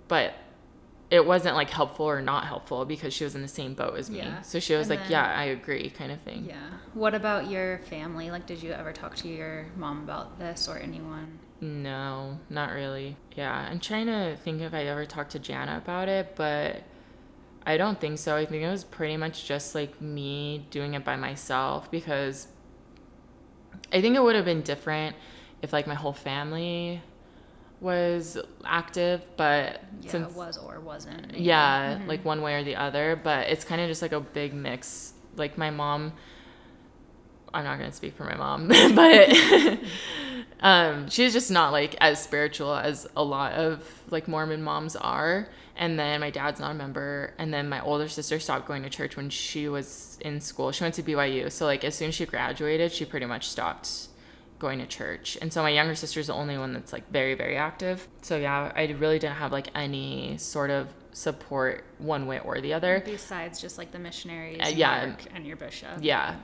[0.07, 0.33] but
[1.11, 4.09] it wasn't like helpful or not helpful because she was in the same boat as
[4.09, 4.19] me.
[4.19, 4.41] Yeah.
[4.41, 6.45] So she was and like, then, "Yeah, I agree," kind of thing.
[6.47, 6.55] Yeah.
[6.93, 8.31] What about your family?
[8.31, 11.39] Like, did you ever talk to your mom about this or anyone?
[11.61, 13.17] No, not really.
[13.35, 16.83] Yeah, I'm trying to think if I ever talked to Jana about it, but
[17.65, 18.35] I don't think so.
[18.35, 22.47] I think it was pretty much just like me doing it by myself because
[23.91, 25.15] I think it would have been different
[25.61, 27.01] if like my whole family
[27.81, 31.37] was active, but yeah, since, it was or wasn't.
[31.37, 32.07] Yeah, mm-hmm.
[32.07, 35.13] like one way or the other, but it's kind of just like a big mix.
[35.35, 36.13] Like my mom
[37.55, 39.29] I'm not going to speak for my mom, but
[40.61, 45.49] um, she's just not like as spiritual as a lot of like Mormon moms are.
[45.77, 47.33] And then my dad's not a member.
[47.37, 50.71] And then my older sister stopped going to church when she was in school.
[50.71, 51.51] She went to BYU.
[51.51, 54.07] So like as soon as she graduated, she pretty much stopped
[54.57, 55.37] going to church.
[55.41, 58.07] And so my younger sister's the only one that's like very, very active.
[58.21, 62.73] So yeah, I really didn't have like any sort of support one way or the
[62.73, 63.01] other.
[63.03, 65.97] Besides just like the missionaries uh, yeah, and your bishop.
[65.99, 66.37] Yeah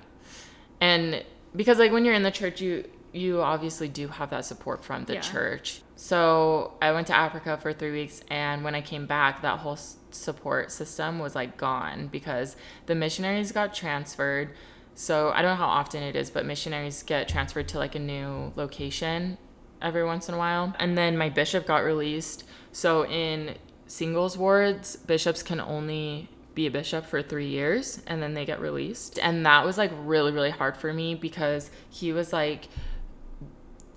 [0.82, 1.24] and
[1.56, 5.06] because like when you're in the church you you obviously do have that support from
[5.06, 5.21] the yeah.
[5.21, 9.60] church so i went to africa for three weeks and when i came back that
[9.60, 9.78] whole
[10.12, 14.50] support system was like gone because the missionaries got transferred
[14.95, 18.00] so i don't know how often it is but missionaries get transferred to like a
[18.00, 19.38] new location
[19.82, 23.56] every once in a while and then my bishop got released so in
[23.88, 28.60] singles wards bishops can only be a bishop for three years and then they get
[28.60, 29.19] released.
[29.19, 32.67] And that was like really, really hard for me because he was like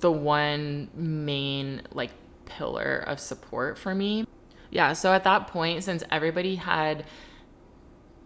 [0.05, 2.11] the one main like
[2.45, 4.27] pillar of support for me.
[4.69, 7.07] Yeah, so at that point, since everybody had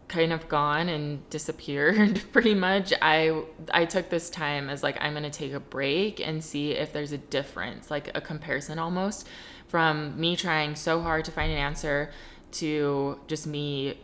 [0.09, 3.43] kind of gone and disappeared pretty much i
[3.75, 6.95] i took this time as like i'm going to take a break and see if
[6.95, 9.29] there's a difference like a comparison almost
[9.67, 12.11] from me trying so hard to find an answer
[12.51, 14.01] to just me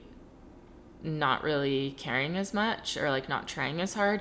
[1.03, 4.21] not really caring as much or like not trying as hard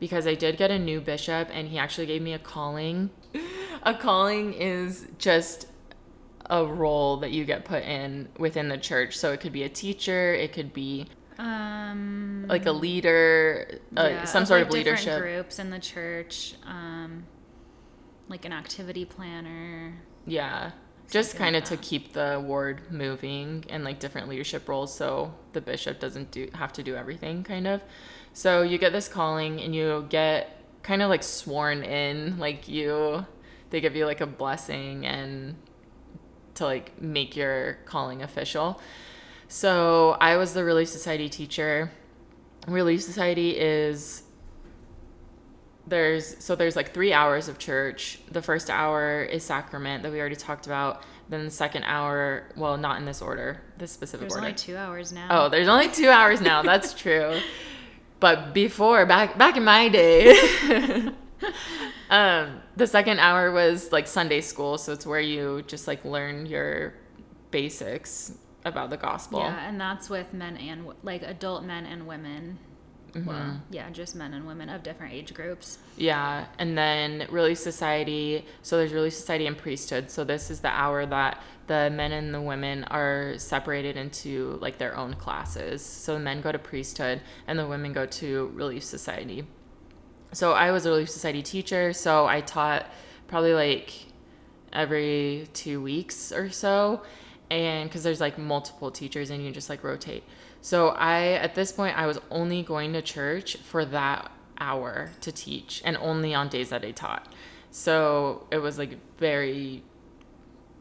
[0.00, 3.10] because I did get a new bishop and he actually gave me a calling.
[3.82, 5.68] a calling is just
[6.50, 9.18] a role that you get put in within the church.
[9.18, 11.06] So it could be a teacher, it could be
[11.38, 16.54] um like a leader, uh, yeah, some sort like of leadership groups in the church,
[16.66, 17.24] um
[18.28, 19.94] like an activity planner.
[20.26, 20.72] Yeah
[21.10, 25.34] just kind of like to keep the ward moving and like different leadership roles so
[25.52, 27.80] the bishop doesn't do have to do everything kind of
[28.32, 33.26] so you get this calling and you get kind of like sworn in like you
[33.70, 35.56] they give you like a blessing and
[36.54, 38.80] to like make your calling official
[39.48, 41.90] so i was the relief society teacher
[42.66, 44.22] relief society is
[45.88, 48.20] there's so there's like three hours of church.
[48.30, 51.02] The first hour is sacrament that we already talked about.
[51.28, 54.46] Then the second hour, well, not in this order, this specific there's order.
[54.46, 55.28] There's only two hours now.
[55.30, 56.62] Oh, there's only two hours now.
[56.62, 57.38] That's true.
[58.20, 60.36] But before, back back in my day,
[62.10, 66.46] um, the second hour was like Sunday school, so it's where you just like learn
[66.46, 66.94] your
[67.50, 68.32] basics
[68.64, 69.40] about the gospel.
[69.40, 72.58] Yeah, and that's with men and like adult men and women.
[73.12, 73.26] Mm-hmm.
[73.26, 75.78] Well, yeah, just men and women of different age groups.
[75.96, 78.44] Yeah, and then Relief Society.
[78.62, 80.10] So there's Relief Society and priesthood.
[80.10, 84.78] So this is the hour that the men and the women are separated into like
[84.78, 85.84] their own classes.
[85.84, 89.46] So the men go to priesthood and the women go to Relief Society.
[90.32, 91.92] So I was a Relief Society teacher.
[91.92, 92.86] So I taught
[93.26, 93.92] probably like
[94.72, 97.02] every two weeks or so,
[97.50, 100.24] and because there's like multiple teachers and you just like rotate.
[100.60, 105.32] So I, at this point, I was only going to church for that hour to
[105.32, 107.32] teach and only on days that I taught.
[107.70, 109.84] So it was like very,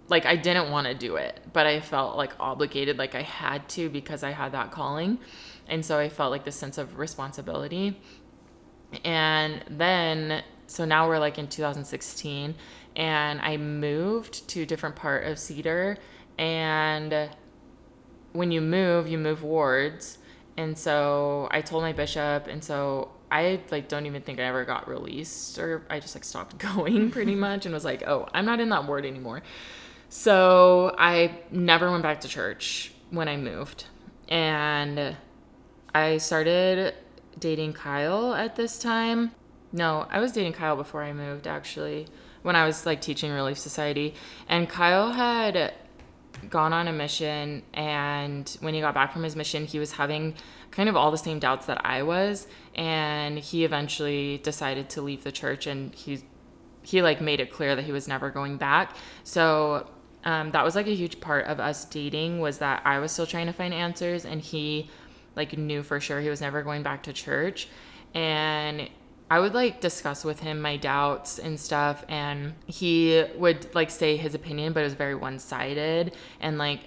[0.08, 3.68] like I didn't want to do it, but I felt like obligated, like I had
[3.70, 5.20] to because I had that calling.
[5.68, 8.00] And so I felt like this sense of responsibility.
[9.04, 12.56] And then, so now we're like in 2016
[12.96, 15.98] and I moved to a different part of Cedar
[16.38, 17.30] and
[18.38, 20.20] when you move, you move wards.
[20.58, 24.64] And so I told my bishop, and so I like don't even think I ever
[24.64, 28.46] got released, or I just like stopped going pretty much, and was like, oh, I'm
[28.46, 29.42] not in that ward anymore.
[30.10, 33.86] So I never went back to church when I moved,
[34.30, 35.18] and
[35.96, 36.94] I started
[37.40, 39.32] dating Kyle at this time.
[39.72, 42.08] No, I was dating Kyle before I moved actually,
[42.44, 44.14] when I was like teaching Relief Society,
[44.48, 45.74] and Kyle had
[46.50, 50.34] gone on a mission and when he got back from his mission he was having
[50.72, 55.24] kind of all the same doubts that I was and he eventually decided to leave
[55.24, 56.24] the church and he
[56.88, 58.96] he like made it clear that he was never going back.
[59.26, 59.90] So
[60.24, 63.26] um, that was like a huge part of us dating was that I was still
[63.26, 64.90] trying to find answers and he
[65.36, 67.68] like knew for sure he was never going back to church.
[68.14, 68.90] And
[69.30, 74.16] I would like discuss with him my doubts and stuff, and he would like say
[74.16, 76.16] his opinion, but it was very one sided.
[76.40, 76.82] And like,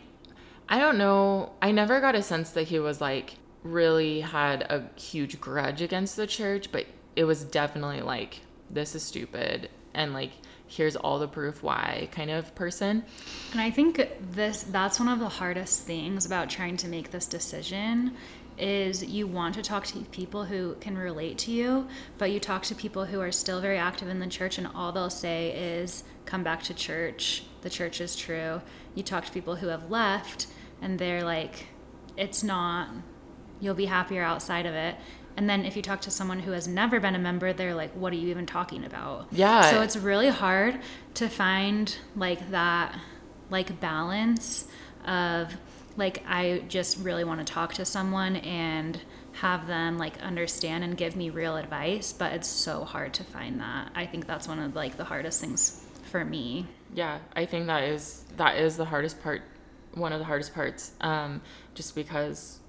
[0.69, 4.89] I don't know, I never got a sense that he was like really had a
[4.99, 9.69] huge grudge against the church, but it was definitely like, this is stupid.
[9.93, 10.31] And like,
[10.67, 13.05] here's all the proof why kind of person.
[13.53, 17.27] And I think this that's one of the hardest things about trying to make this
[17.27, 18.17] decision
[18.61, 22.63] is you want to talk to people who can relate to you, but you talk
[22.65, 26.05] to people who are still very active in the church and all they'll say is,
[26.27, 27.45] come back to church.
[27.63, 28.61] The church is true.
[28.95, 30.47] You talk to people who have left
[30.81, 31.67] and they're like,
[32.17, 32.89] it's not,
[33.61, 34.97] you'll be happier outside of it.
[35.37, 37.93] And then if you talk to someone who has never been a member, they're like,
[37.93, 39.29] what are you even talking about?
[39.33, 39.71] Yeah.
[39.71, 40.81] So it's really hard
[41.15, 42.99] to find like that,
[43.49, 44.67] like balance
[45.07, 45.57] of,
[46.01, 49.01] like I just really want to talk to someone and
[49.35, 53.61] have them like understand and give me real advice, but it's so hard to find
[53.61, 53.91] that.
[53.95, 56.67] I think that's one of like the hardest things for me.
[56.93, 59.43] Yeah, I think that is that is the hardest part
[59.95, 61.41] one of the hardest parts um
[61.75, 62.61] just because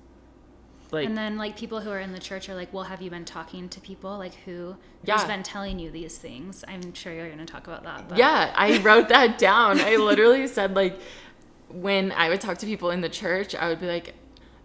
[0.91, 3.10] like and then like people who are in the church are like well have you
[3.10, 5.17] been talking to people like who yeah.
[5.17, 8.17] who's been telling you these things i'm sure you're going to talk about that but.
[8.17, 11.00] yeah i wrote that down i literally said like
[11.73, 14.13] when I would talk to people in the church, I would be like,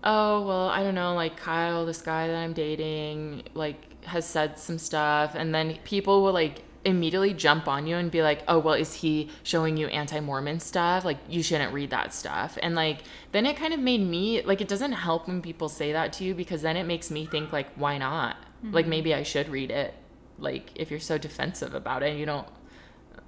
[0.04, 4.58] oh, well, I don't know, like Kyle, this guy that I'm dating, like has said
[4.58, 5.34] some stuff.
[5.34, 8.94] And then people will like immediately jump on you and be like, oh, well, is
[8.94, 11.04] he showing you anti Mormon stuff?
[11.04, 12.56] Like, you shouldn't read that stuff.
[12.62, 13.00] And like,
[13.32, 16.24] then it kind of made me like, it doesn't help when people say that to
[16.24, 18.36] you because then it makes me think, like, why not?
[18.64, 18.72] Mm-hmm.
[18.72, 19.94] Like, maybe I should read it.
[20.38, 22.46] Like, if you're so defensive about it, you don't,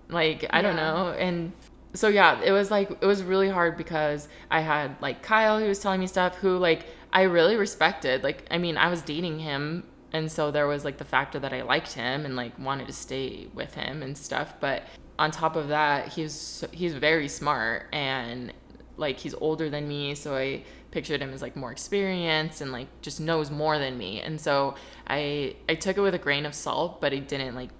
[0.08, 0.62] like, I yeah.
[0.62, 1.12] don't know.
[1.18, 1.52] And
[1.94, 5.66] so, yeah, it was like, it was really hard because I had like Kyle who
[5.66, 8.22] was telling me stuff who, like, I really respected.
[8.22, 11.52] Like, I mean, I was dating him and so there was like the factor that
[11.52, 14.84] I liked him and like wanted to stay with him and stuff but
[15.18, 18.52] on top of that he's he's very smart and
[18.96, 22.88] like he's older than me so I pictured him as like more experienced and like
[23.02, 24.74] just knows more than me and so
[25.06, 27.70] I I took it with a grain of salt but I didn't like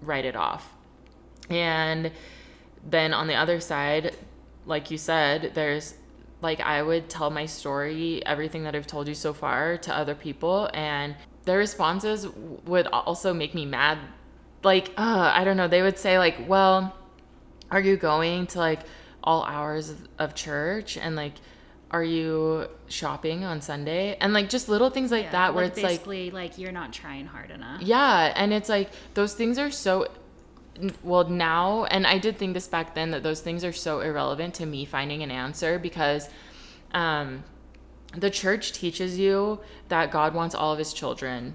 [0.00, 0.72] write it off
[1.50, 2.12] and
[2.82, 4.16] then on the other side
[4.66, 5.94] like you said there's
[6.42, 10.14] like I would tell my story, everything that I've told you so far to other
[10.14, 11.14] people and
[11.44, 12.28] their responses
[12.66, 13.98] would also make me mad.
[14.62, 15.68] Like, uh, I don't know.
[15.68, 16.94] They would say like, "Well,
[17.70, 18.80] are you going to like
[19.24, 21.34] all hours of, church and like
[21.90, 25.72] are you shopping on Sunday?" And like just little things like yeah, that where like
[25.72, 27.82] it's basically like, like you're not trying hard enough.
[27.82, 30.08] Yeah, and it's like those things are so
[31.02, 34.54] well now and I did think this back then that those things are so irrelevant
[34.54, 36.28] to me finding an answer because
[36.92, 37.44] um
[38.16, 41.54] the church teaches you that God wants all of his children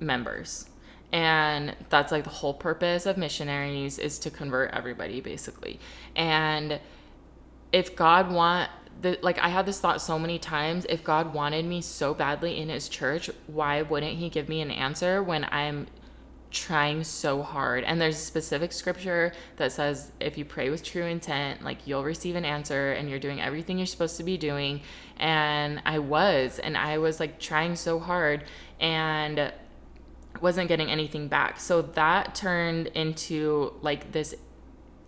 [0.00, 0.68] members.
[1.10, 5.80] And that's like the whole purpose of missionaries is to convert everybody basically.
[6.14, 6.80] And
[7.72, 11.64] if God want the like I had this thought so many times, if God wanted
[11.64, 15.86] me so badly in his church, why wouldn't he give me an answer when I'm
[16.50, 17.84] trying so hard.
[17.84, 22.04] And there's a specific scripture that says if you pray with true intent like you'll
[22.04, 24.80] receive an answer and you're doing everything you're supposed to be doing.
[25.18, 28.44] And i was and i was like trying so hard
[28.80, 29.52] and
[30.40, 31.58] wasn't getting anything back.
[31.58, 34.34] So that turned into like this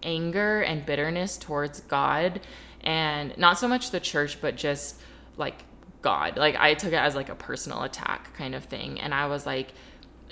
[0.02, 2.40] anger and bitterness towards god.
[2.82, 5.00] And not so much the church but just
[5.38, 5.64] like
[6.02, 6.36] god.
[6.36, 9.00] Like i took it as like a personal attack kind of thing.
[9.00, 9.72] And i was like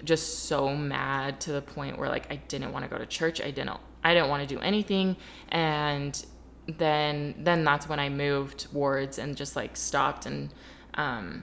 [0.04, 3.40] just so mad to the point where like I didn't want to go to church.
[3.40, 5.16] I didn't I didn't want to do anything
[5.48, 6.24] and
[6.66, 10.52] then then that's when I moved wards and just like stopped and
[10.94, 11.42] um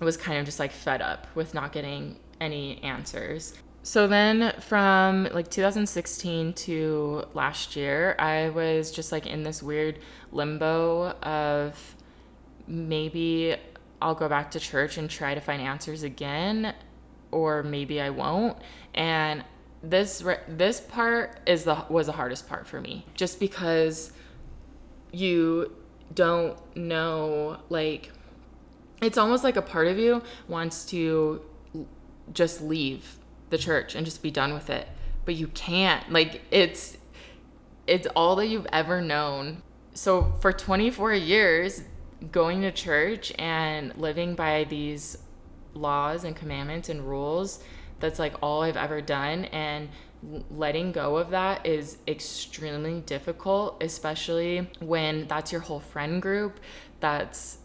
[0.00, 3.54] was kind of just like fed up with not getting any answers.
[3.82, 9.98] So then from like 2016 to last year, I was just like in this weird
[10.32, 11.96] limbo of
[12.66, 13.56] maybe
[14.00, 16.74] I'll go back to church and try to find answers again
[17.34, 18.56] or maybe I won't.
[18.94, 19.44] And
[19.82, 24.12] this this part is the was the hardest part for me, just because
[25.12, 25.72] you
[26.14, 28.12] don't know like
[29.02, 31.42] it's almost like a part of you wants to
[32.32, 33.18] just leave
[33.50, 34.88] the church and just be done with it
[35.24, 36.96] but you can't like it's
[37.86, 41.82] it's all that you've ever known so for 24 years
[42.32, 45.18] going to church and living by these
[45.74, 47.62] laws and commandments and rules
[48.00, 49.88] that's like all I've ever done and
[50.50, 56.60] letting go of that is extremely difficult especially when that's your whole friend group
[57.00, 57.58] that's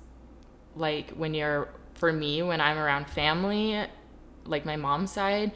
[0.75, 3.85] like when you're for me when I'm around family
[4.45, 5.51] like my mom's side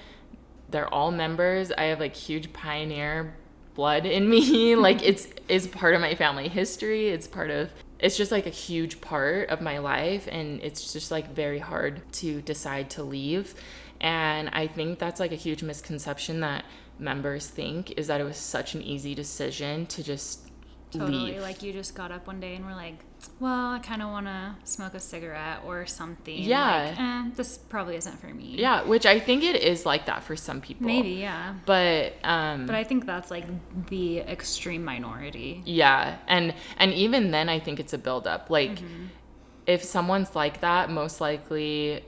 [0.73, 1.71] they're all members.
[1.71, 3.35] I have like huge pioneer
[3.75, 4.75] blood in me.
[4.83, 7.09] Like it's is part of my family history.
[7.09, 7.69] It's part of
[8.03, 12.01] it's just like a huge part of my life and it's just like very hard
[12.11, 13.55] to decide to leave.
[14.01, 16.65] And i think that's like a huge misconception that
[16.99, 20.42] members think is that it was such an easy decision to just
[20.99, 21.41] totally leave.
[21.41, 22.95] like you just got up one day and were like
[23.39, 26.43] well, I kind of want to smoke a cigarette or something.
[26.43, 26.89] Yeah.
[26.89, 28.55] Like, eh, this probably isn't for me.
[28.57, 30.87] Yeah, which I think it is like that for some people.
[30.87, 31.55] Maybe, yeah.
[31.65, 33.45] But um But I think that's like
[33.87, 35.61] the extreme minority.
[35.65, 36.17] Yeah.
[36.27, 38.49] And and even then I think it's a buildup.
[38.49, 39.05] Like mm-hmm.
[39.65, 42.03] if someone's like that, most likely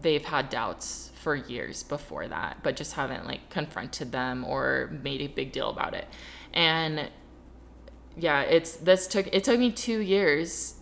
[0.00, 5.20] they've had doubts for years before that, but just haven't like confronted them or made
[5.20, 6.06] a big deal about it.
[6.52, 7.10] And
[8.16, 10.74] yeah, it's this took it took me two years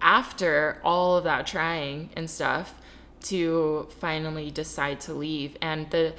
[0.00, 2.74] after all of that trying and stuff
[3.22, 5.56] to finally decide to leave.
[5.60, 6.14] And the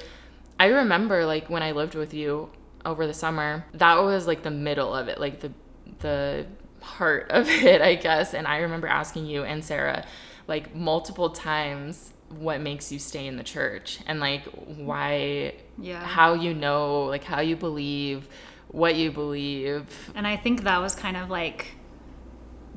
[0.59, 2.49] I remember like when I lived with you
[2.85, 5.51] over the summer, that was like the middle of it, like the
[5.99, 6.45] the
[6.81, 8.33] heart of it, I guess.
[8.33, 10.05] And I remember asking you and Sarah
[10.47, 16.33] like multiple times what makes you stay in the church and like why yeah how
[16.33, 18.27] you know like how you believe
[18.75, 19.85] what you believe.
[20.15, 21.75] And I think that was kind of like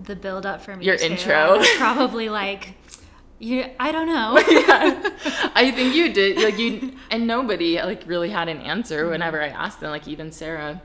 [0.00, 0.84] the build up for me.
[0.84, 1.06] Your too.
[1.06, 1.60] intro.
[1.76, 2.74] Probably like,
[3.40, 3.66] you.
[3.80, 4.38] I don't know.
[4.48, 5.10] yeah.
[5.54, 6.38] I think you did.
[6.38, 9.90] Like you and nobody like really had an answer whenever I asked them.
[9.90, 10.80] Like even Sarah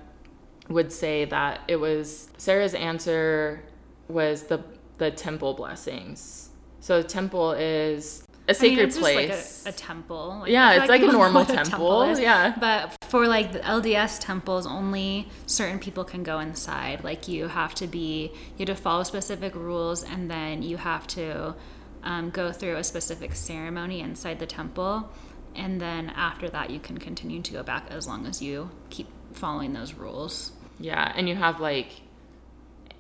[0.68, 3.64] would say that it was Sarah's answer
[4.08, 4.64] was the
[4.98, 6.50] the temple blessings.
[6.80, 9.28] So the temple is a I mean, sacred it's place.
[9.30, 10.38] just like a, a temple.
[10.42, 12.20] Like, Yeah, it's like a normal temple, is.
[12.20, 12.56] yeah.
[12.60, 17.04] But for like the LDS temples, only certain people can go inside.
[17.04, 21.08] Like you have to be, you have to follow specific rules, and then you have
[21.08, 21.56] to
[22.04, 25.10] um, go through a specific ceremony inside the temple.
[25.56, 29.08] And then after that, you can continue to go back as long as you keep
[29.34, 30.52] following those rules.
[30.80, 31.90] yeah, and you have like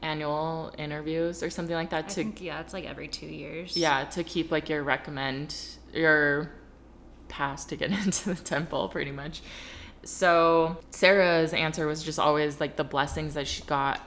[0.03, 3.75] annual interviews or something like that to think yeah, it's like every two years.
[3.77, 5.55] yeah to keep like your recommend
[5.93, 6.51] your
[7.29, 9.41] pass to get into the temple pretty much.
[10.03, 14.05] So sarah's answer was just always like the blessings that she got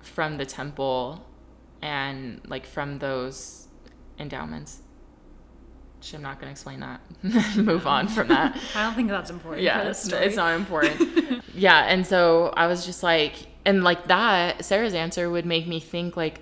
[0.00, 1.26] from the temple
[1.82, 3.66] and like from those
[4.18, 4.80] endowments.
[5.98, 7.00] Which i'm not going to explain that.
[7.56, 8.56] Move on from that.
[8.76, 9.64] I don't think that's important.
[9.64, 11.42] yeah it's, it's not important.
[11.54, 13.34] Yeah and so i was just like
[13.64, 16.40] and like that sarah's answer would make me think like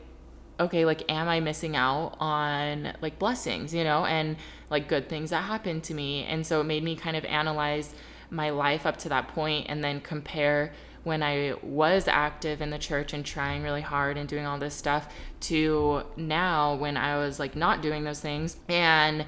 [0.61, 4.37] okay like am i missing out on like blessings you know and
[4.73, 6.25] like good things that happened to me?
[6.25, 7.95] And so it made me kind of analyze
[8.31, 10.73] my life up to that point and then compare
[11.05, 14.75] when i was active in the church and trying really hard and doing all this
[14.75, 18.57] stuff to now when i was like not doing those things.
[18.69, 19.27] And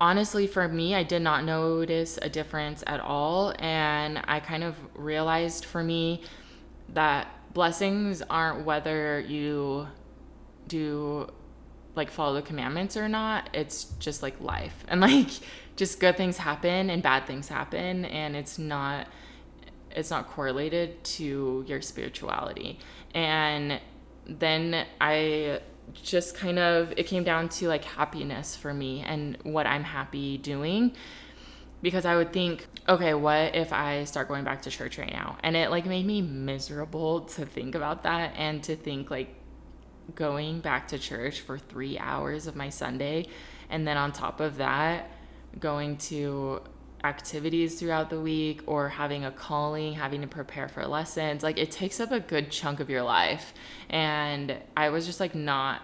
[0.00, 3.52] honestly for me i did not notice a difference at all.
[3.58, 6.22] And i kind of realized for me
[6.92, 9.86] that blessings aren't whether you
[10.68, 11.30] do
[11.94, 13.50] like follow the commandments or not.
[13.52, 14.84] It's just like life.
[14.88, 15.28] And like
[15.76, 19.08] just good things happen and bad things happen and it's not
[19.94, 22.78] it's not correlated to your spirituality.
[23.14, 23.80] And
[24.26, 25.60] then i
[25.94, 30.38] just kind of it came down to like happiness for me and what i'm happy
[30.38, 30.92] doing
[31.82, 35.36] because I would think, okay, what if I start going back to church right now?
[35.42, 39.34] And it like made me miserable to think about that and to think like
[40.14, 43.26] going back to church for three hours of my Sunday.
[43.68, 45.10] And then on top of that,
[45.58, 46.62] going to
[47.04, 51.42] activities throughout the week or having a calling, having to prepare for lessons.
[51.42, 53.52] Like it takes up a good chunk of your life.
[53.88, 55.82] And I was just like not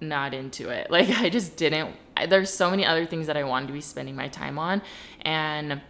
[0.00, 0.90] not into it.
[0.98, 1.94] Like I just didn't
[2.26, 4.82] there's so many other things that I wanted to be spending my time on
[5.22, 5.80] and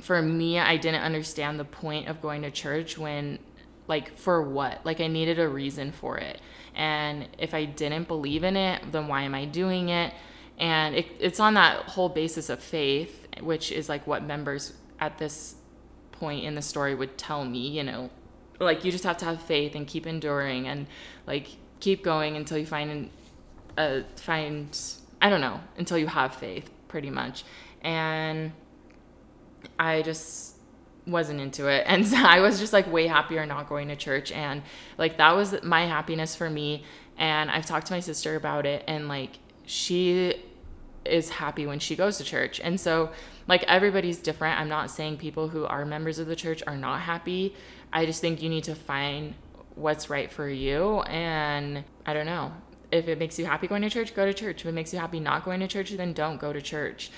[0.00, 3.38] for me I didn't understand the point of going to church when
[3.86, 4.84] like for what?
[4.84, 6.40] Like I needed a reason for it.
[6.74, 10.14] And if I didn't believe in it, then why am I doing it?
[10.58, 15.18] And it, it's on that whole basis of faith, which is like what members at
[15.18, 15.56] this
[16.12, 18.10] point in the story would tell me, you know,
[18.60, 20.86] like you just have to have faith and keep enduring and
[21.26, 21.48] like
[21.80, 23.10] keep going until you find
[23.76, 24.78] uh, find
[25.24, 27.44] I don't know until you have faith, pretty much.
[27.80, 28.52] And
[29.78, 30.56] I just
[31.06, 34.62] wasn't into it, and I was just like way happier not going to church, and
[34.98, 36.84] like that was my happiness for me.
[37.16, 40.34] And I've talked to my sister about it, and like she
[41.06, 42.60] is happy when she goes to church.
[42.60, 43.10] And so,
[43.48, 44.58] like, everybody's different.
[44.58, 47.54] I'm not saying people who are members of the church are not happy.
[47.92, 49.34] I just think you need to find
[49.74, 51.00] what's right for you.
[51.02, 52.52] And I don't know.
[52.94, 54.60] If it makes you happy going to church, go to church.
[54.60, 57.10] If it makes you happy not going to church, then don't go to church.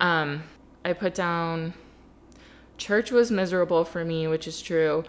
[0.00, 0.44] Um,
[0.84, 1.74] I put down
[2.76, 5.04] church was miserable for me, which is true.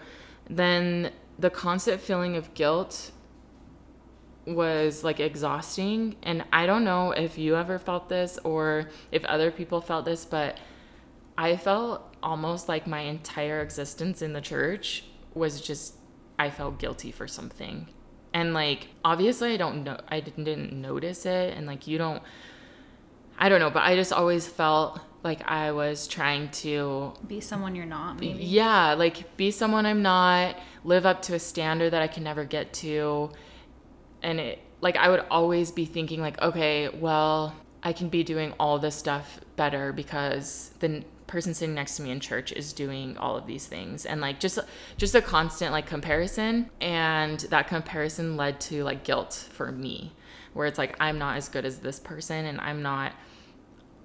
[0.48, 3.12] Then the constant feeling of guilt
[4.46, 9.50] was like exhausting and i don't know if you ever felt this or if other
[9.50, 10.58] people felt this but
[11.36, 15.04] i felt almost like my entire existence in the church
[15.34, 15.94] was just
[16.38, 17.86] i felt guilty for something
[18.32, 22.22] and like obviously i don't know i didn't notice it and like you don't
[23.38, 27.74] i don't know but i just always felt like i was trying to Be someone
[27.74, 28.42] you're not, maybe.
[28.42, 32.44] yeah, like be someone I'm not, live up to a standard that I can never
[32.44, 33.30] get to.
[34.22, 38.54] And it like I would always be thinking like, okay, well, I can be doing
[38.58, 43.16] all this stuff better because the person sitting next to me in church is doing
[43.16, 44.58] all of these things and like just
[44.98, 50.12] just a constant like comparison and that comparison led to like guilt for me
[50.52, 53.14] where it's like I'm not as good as this person and I'm not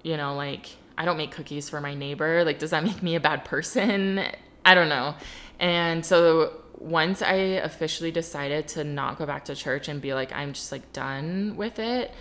[0.06, 2.44] you know, like I don't make cookies for my neighbor.
[2.44, 4.24] Like, does that make me a bad person?
[4.64, 5.16] I don't know.
[5.58, 10.32] And so once I officially decided to not go back to church and be like,
[10.32, 12.12] I'm just like done with it,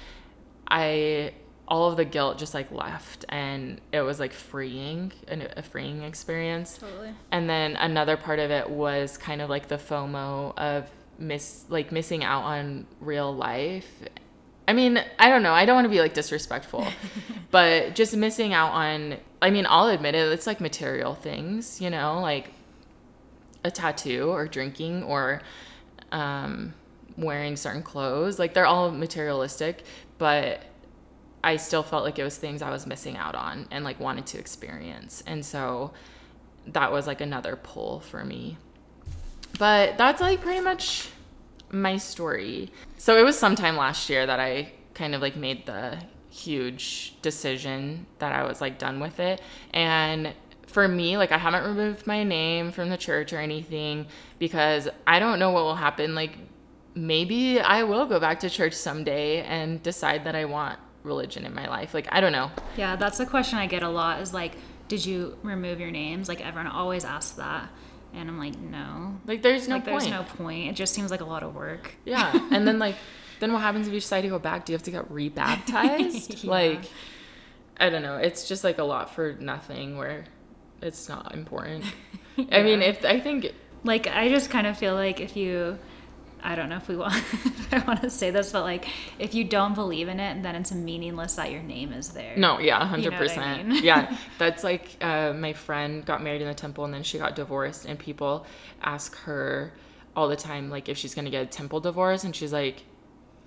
[0.68, 1.34] I
[1.68, 6.04] all of the guilt just like left and it was like freeing an- a freeing
[6.04, 7.10] experience Totally.
[7.32, 10.88] and then another part of it was kind of like the FOMO of
[11.18, 13.88] miss like missing out on real life.
[14.68, 15.54] I mean, I don't know.
[15.54, 16.86] I don't want to be like disrespectful,
[17.52, 19.18] but just missing out on.
[19.42, 20.32] I mean, I'll admit it.
[20.32, 22.52] It's like material things, you know, like
[23.64, 25.42] a tattoo or drinking or
[26.12, 26.74] um,
[27.18, 28.40] wearing certain clothes.
[28.40, 29.84] Like they're all materialistic,
[30.18, 30.62] but
[31.46, 34.26] I still felt like it was things I was missing out on and like wanted
[34.28, 35.24] to experience.
[35.28, 35.94] And so
[36.66, 38.58] that was like another pull for me.
[39.60, 41.08] But that's like pretty much
[41.72, 42.72] my story.
[42.98, 46.00] So it was sometime last year that I kind of like made the
[46.32, 49.40] huge decision that I was like done with it.
[49.72, 50.34] And
[50.66, 54.08] for me, like I haven't removed my name from the church or anything
[54.40, 56.16] because I don't know what will happen.
[56.16, 56.40] Like
[56.96, 61.54] maybe I will go back to church someday and decide that I want religion in
[61.54, 61.94] my life.
[61.94, 62.52] Like I don't know.
[62.78, 64.54] Yeah, that's the question I get a lot is like,
[64.88, 66.28] did you remove your names?
[66.28, 67.70] Like everyone always asks that.
[68.14, 69.20] And I'm like, no.
[69.26, 70.00] Like there's no like, point.
[70.02, 70.70] There's no point.
[70.70, 71.96] It just seems like a lot of work.
[72.06, 72.32] Yeah.
[72.52, 72.96] and then like
[73.40, 74.66] then what happens if you decide to go back?
[74.66, 76.44] Do you have to get rebaptized?
[76.44, 76.52] yeah.
[76.52, 76.86] Like
[77.78, 78.18] I don't know.
[78.18, 80.26] It's just like a lot for nothing where
[80.82, 81.86] it's not important.
[82.36, 82.46] yeah.
[82.52, 83.54] I mean, if I think
[83.84, 85.78] like I just kind of feel like if you
[86.44, 88.88] I don't know if we want if I want to say this, but like
[89.20, 92.36] if you don't believe in it, then it's meaningless that your name is there.
[92.38, 93.60] No, yeah, hundred you know percent.
[93.60, 93.84] I mean?
[93.84, 97.36] yeah, that's like uh, my friend got married in the temple and then she got
[97.36, 98.46] divorced, and people
[98.82, 99.74] ask her
[100.16, 102.84] all the time like if she's gonna get a temple divorce, and she's like,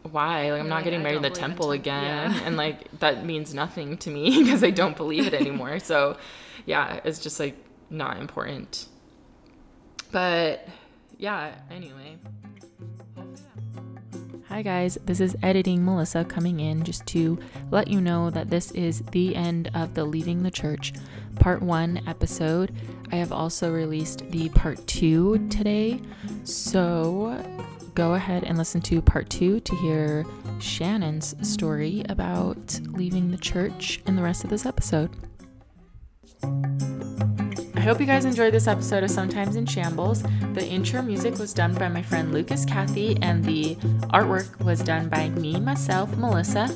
[0.02, 0.50] why?
[0.50, 2.40] Like I'm not getting married in the temple in again, yeah.
[2.44, 5.78] and like that means nothing to me because I don't believe it anymore.
[5.78, 6.16] so,
[6.66, 7.56] yeah, it's just like
[7.90, 8.86] not important.
[10.10, 10.66] But
[11.18, 12.16] yeah, anyway.
[14.58, 17.38] Hi, guys, this is editing Melissa coming in just to
[17.70, 20.92] let you know that this is the end of the Leaving the Church
[21.36, 22.74] Part 1 episode.
[23.12, 26.00] I have also released the Part 2 today,
[26.42, 27.40] so
[27.94, 30.26] go ahead and listen to Part 2 to hear
[30.58, 35.14] Shannon's story about leaving the church in the rest of this episode.
[37.88, 40.22] Hope you guys enjoyed this episode of Sometimes in Shambles.
[40.52, 43.76] The intro music was done by my friend Lucas Cathy, and the
[44.12, 46.68] artwork was done by me, myself, Melissa.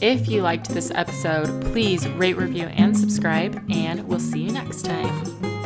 [0.00, 4.84] If you liked this episode, please rate, review, and subscribe, and we'll see you next
[4.84, 5.57] time.